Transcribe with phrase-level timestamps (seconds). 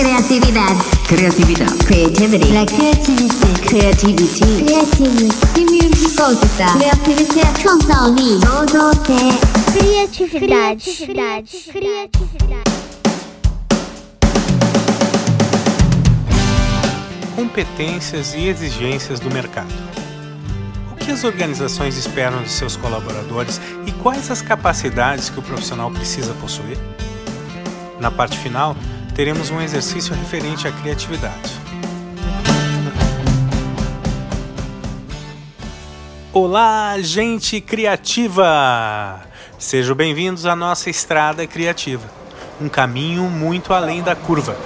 [0.00, 0.80] Criatividade.
[1.08, 1.84] Criatividade.
[1.84, 2.52] Creativity.
[2.54, 3.46] La créativité.
[3.68, 4.40] Creativity.
[4.64, 5.38] Creativity.
[5.52, 6.38] Criatividade.
[9.74, 10.84] Criatividade.
[10.94, 11.52] Criatividade.
[11.70, 12.70] Criatividade.
[17.36, 19.68] Competências e exigências do mercado.
[20.92, 25.90] O que as organizações esperam de seus colaboradores e quais as capacidades que o profissional
[25.90, 26.78] precisa possuir?
[28.00, 28.74] Na parte final,
[29.20, 31.52] teremos um exercício referente à criatividade.
[36.32, 39.20] Olá, gente criativa!
[39.58, 42.08] Sejam bem-vindos à nossa estrada criativa,
[42.58, 44.56] um caminho muito além da curva.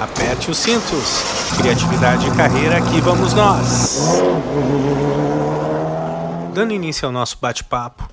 [0.00, 1.22] Aperte os cintos,
[1.56, 4.20] criatividade e carreira, aqui vamos nós!
[6.52, 8.10] Dando início ao nosso bate-papo,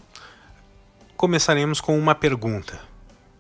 [1.18, 2.91] começaremos com uma pergunta: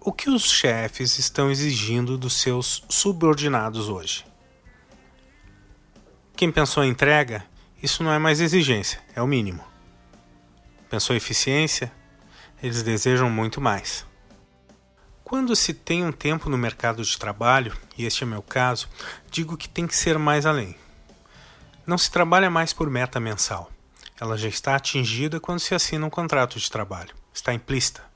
[0.04, 4.26] O que os chefes estão exigindo dos seus subordinados hoje?
[6.36, 7.46] Quem pensou em entrega,
[7.84, 9.64] isso não é mais exigência, é o mínimo.
[10.90, 11.92] Pensou em eficiência,
[12.64, 14.04] eles desejam muito mais.
[15.24, 18.90] Quando se tem um tempo no mercado de trabalho, e este é meu caso,
[19.30, 20.76] digo que tem que ser mais além.
[21.86, 23.70] Não se trabalha mais por meta mensal.
[24.20, 27.14] Ela já está atingida quando se assina um contrato de trabalho.
[27.32, 28.11] Está implícita.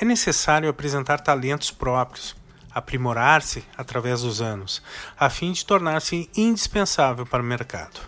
[0.00, 2.34] É necessário apresentar talentos próprios,
[2.70, 4.82] aprimorar-se através dos anos,
[5.18, 8.00] a fim de tornar-se indispensável para o mercado.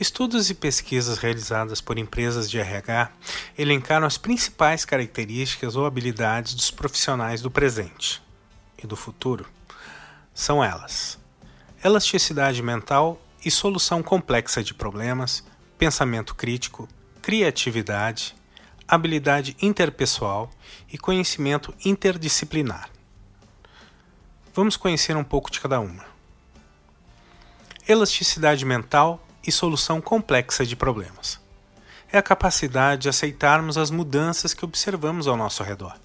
[0.00, 3.12] Estudos e pesquisas realizadas por empresas de RH
[3.58, 8.22] elencaram as principais características ou habilidades dos profissionais do presente
[8.82, 9.44] e do futuro.
[10.32, 11.18] São elas:
[11.84, 15.44] elasticidade mental e solução complexa de problemas,
[15.76, 16.88] pensamento crítico,
[17.20, 18.34] criatividade,
[18.90, 20.50] habilidade interpessoal
[20.92, 22.90] e conhecimento interdisciplinar.
[24.52, 26.04] Vamos conhecer um pouco de cada uma.
[27.88, 31.40] Elasticidade mental e solução complexa de problemas.
[32.12, 35.96] É a capacidade de aceitarmos as mudanças que observamos ao nosso redor.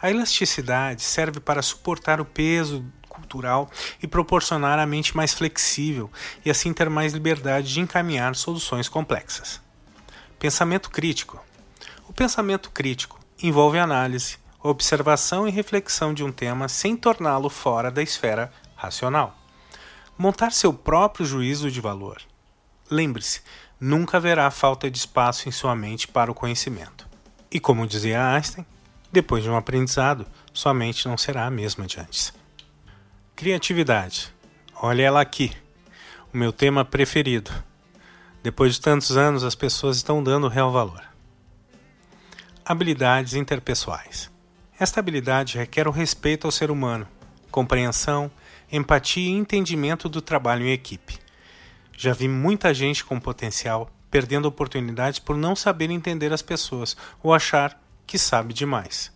[0.00, 3.70] A elasticidade serve para suportar o peso cultural
[4.02, 6.10] e proporcionar a mente mais flexível
[6.44, 9.60] e assim ter mais liberdade de encaminhar soluções complexas.
[10.40, 11.40] Pensamento crítico.
[12.12, 18.02] O pensamento crítico envolve análise, observação e reflexão de um tema sem torná-lo fora da
[18.02, 19.34] esfera racional.
[20.18, 22.20] Montar seu próprio juízo de valor.
[22.90, 23.40] Lembre-se,
[23.80, 27.08] nunca haverá falta de espaço em sua mente para o conhecimento.
[27.50, 28.66] E como dizia Einstein,
[29.10, 32.30] depois de um aprendizado, sua mente não será a mesma de antes.
[33.34, 34.30] Criatividade.
[34.82, 35.50] Olha ela aqui,
[36.30, 37.50] o meu tema preferido.
[38.42, 41.11] Depois de tantos anos, as pessoas estão dando real valor.
[42.64, 44.30] Habilidades interpessoais.
[44.78, 47.08] Esta habilidade requer o respeito ao ser humano,
[47.50, 48.30] compreensão,
[48.70, 51.18] empatia e entendimento do trabalho em equipe.
[51.98, 57.34] Já vi muita gente com potencial perdendo oportunidades por não saber entender as pessoas ou
[57.34, 59.10] achar que sabe demais.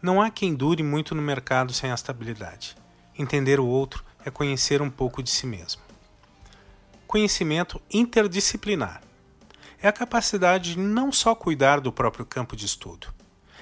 [0.00, 2.76] Não há quem dure muito no mercado sem esta habilidade.
[3.18, 5.82] Entender o outro é conhecer um pouco de si mesmo.
[7.08, 9.02] Conhecimento interdisciplinar
[9.82, 13.08] é a capacidade de não só cuidar do próprio campo de estudo,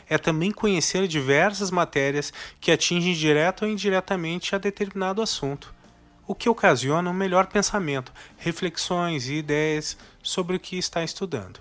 [0.09, 5.75] é também conhecer diversas matérias que atingem direto ou indiretamente a determinado assunto,
[6.27, 11.60] o que ocasiona um melhor pensamento, reflexões e ideias sobre o que está estudando.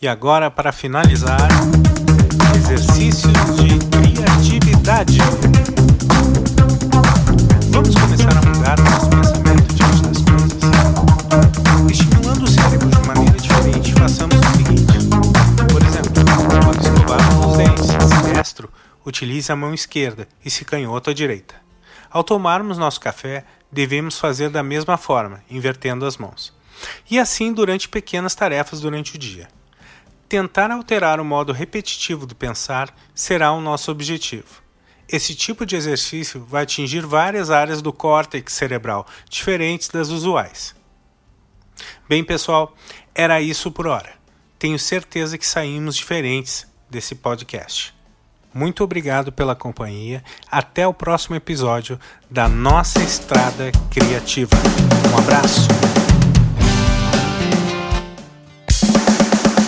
[0.00, 1.48] E agora, para finalizar,
[2.56, 5.18] exercícios de criatividade.
[19.04, 21.54] Utilize a mão esquerda e se canhoto a direita.
[22.10, 26.52] Ao tomarmos nosso café, devemos fazer da mesma forma, invertendo as mãos.
[27.10, 29.48] E assim durante pequenas tarefas durante o dia.
[30.28, 34.62] Tentar alterar o modo repetitivo do pensar será o nosso objetivo.
[35.08, 40.74] Esse tipo de exercício vai atingir várias áreas do córtex cerebral, diferentes das usuais.
[42.08, 42.74] Bem, pessoal,
[43.14, 44.14] era isso por hora.
[44.58, 47.94] Tenho certeza que saímos diferentes desse podcast.
[48.54, 50.22] Muito obrigado pela companhia.
[50.50, 51.98] Até o próximo episódio
[52.30, 54.56] da nossa Estrada Criativa.
[55.12, 55.66] Um abraço.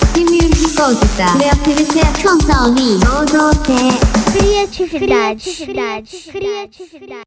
[1.36, 2.06] Criatividade.
[4.32, 5.42] Criatividade.
[5.42, 6.32] Criatividade.
[6.32, 7.25] Criatividade.